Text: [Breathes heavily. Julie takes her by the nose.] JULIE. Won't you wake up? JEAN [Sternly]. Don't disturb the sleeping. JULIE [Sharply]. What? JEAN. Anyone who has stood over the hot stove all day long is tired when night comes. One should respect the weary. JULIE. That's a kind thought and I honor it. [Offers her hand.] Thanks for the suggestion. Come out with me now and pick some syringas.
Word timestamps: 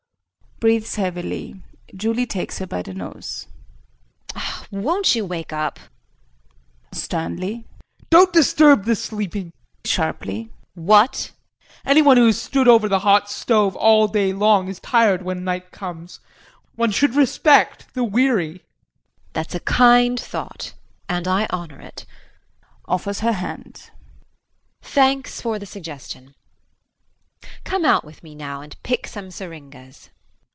[Breathes 0.63 0.93
heavily. 0.93 1.63
Julie 1.95 2.27
takes 2.27 2.59
her 2.59 2.67
by 2.67 2.83
the 2.83 2.93
nose.] 2.93 3.47
JULIE. 4.35 4.67
Won't 4.83 5.15
you 5.15 5.25
wake 5.25 5.51
up? 5.51 5.79
JEAN 6.93 6.99
[Sternly]. 7.01 7.65
Don't 8.11 8.31
disturb 8.31 8.85
the 8.85 8.95
sleeping. 8.95 9.53
JULIE 9.83 9.83
[Sharply]. 9.85 10.49
What? 10.75 11.31
JEAN. 11.65 11.71
Anyone 11.87 12.17
who 12.17 12.27
has 12.27 12.39
stood 12.39 12.67
over 12.67 12.87
the 12.87 12.99
hot 12.99 13.27
stove 13.31 13.75
all 13.75 14.07
day 14.07 14.33
long 14.33 14.67
is 14.67 14.79
tired 14.79 15.23
when 15.23 15.43
night 15.43 15.71
comes. 15.71 16.19
One 16.75 16.91
should 16.91 17.15
respect 17.15 17.87
the 17.95 18.03
weary. 18.03 18.57
JULIE. 18.59 19.31
That's 19.33 19.55
a 19.55 19.61
kind 19.61 20.19
thought 20.19 20.75
and 21.09 21.27
I 21.27 21.47
honor 21.49 21.81
it. 21.81 22.05
[Offers 22.87 23.21
her 23.21 23.33
hand.] 23.33 23.89
Thanks 24.83 25.41
for 25.41 25.57
the 25.57 25.65
suggestion. 25.65 26.35
Come 27.63 27.83
out 27.83 28.05
with 28.05 28.21
me 28.21 28.35
now 28.35 28.61
and 28.61 28.75
pick 28.83 29.07
some 29.07 29.31
syringas. 29.31 30.09